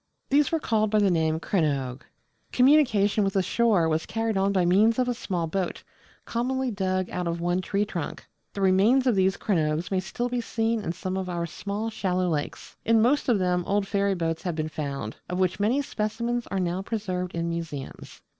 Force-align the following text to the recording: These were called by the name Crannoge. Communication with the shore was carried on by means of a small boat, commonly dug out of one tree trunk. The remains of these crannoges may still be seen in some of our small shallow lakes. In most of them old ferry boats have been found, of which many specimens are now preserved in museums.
These 0.31 0.51
were 0.51 0.59
called 0.59 0.89
by 0.89 0.97
the 0.97 1.11
name 1.11 1.39
Crannoge. 1.39 2.01
Communication 2.51 3.23
with 3.23 3.33
the 3.33 3.43
shore 3.43 3.87
was 3.87 4.07
carried 4.07 4.35
on 4.35 4.51
by 4.51 4.65
means 4.65 4.97
of 4.97 5.07
a 5.07 5.13
small 5.13 5.45
boat, 5.45 5.83
commonly 6.25 6.71
dug 6.71 7.07
out 7.11 7.27
of 7.27 7.39
one 7.39 7.61
tree 7.61 7.85
trunk. 7.85 8.25
The 8.53 8.61
remains 8.61 9.05
of 9.05 9.13
these 9.13 9.37
crannoges 9.37 9.91
may 9.91 9.99
still 9.99 10.27
be 10.27 10.41
seen 10.41 10.81
in 10.81 10.91
some 10.93 11.17
of 11.17 11.29
our 11.29 11.45
small 11.45 11.91
shallow 11.91 12.27
lakes. 12.29 12.75
In 12.83 12.99
most 12.99 13.29
of 13.29 13.37
them 13.37 13.63
old 13.67 13.85
ferry 13.87 14.15
boats 14.15 14.41
have 14.41 14.55
been 14.55 14.69
found, 14.69 15.17
of 15.29 15.37
which 15.37 15.59
many 15.59 15.83
specimens 15.83 16.47
are 16.47 16.59
now 16.59 16.81
preserved 16.81 17.35
in 17.35 17.47
museums. 17.47 18.23